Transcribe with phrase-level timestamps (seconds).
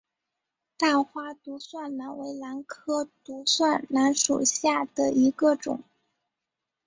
[0.77, 5.83] 大花独蒜兰为兰科独蒜兰属下的一个种。